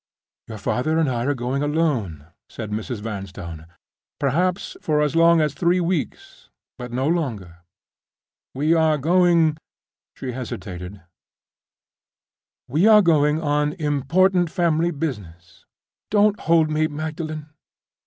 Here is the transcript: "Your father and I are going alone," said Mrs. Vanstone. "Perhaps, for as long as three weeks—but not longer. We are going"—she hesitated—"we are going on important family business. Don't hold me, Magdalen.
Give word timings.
"Your 0.47 0.57
father 0.57 0.97
and 0.97 1.07
I 1.07 1.25
are 1.25 1.35
going 1.35 1.61
alone," 1.61 2.25
said 2.49 2.71
Mrs. 2.71 3.01
Vanstone. 3.01 3.67
"Perhaps, 4.19 4.75
for 4.81 4.99
as 4.99 5.15
long 5.15 5.39
as 5.41 5.53
three 5.53 5.79
weeks—but 5.79 6.91
not 6.91 7.09
longer. 7.11 7.57
We 8.55 8.73
are 8.73 8.97
going"—she 8.97 10.31
hesitated—"we 10.31 12.87
are 12.87 13.03
going 13.03 13.43
on 13.43 13.73
important 13.73 14.49
family 14.49 14.89
business. 14.89 15.65
Don't 16.09 16.39
hold 16.39 16.71
me, 16.71 16.87
Magdalen. 16.87 17.49